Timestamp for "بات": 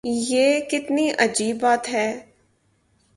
1.59-1.89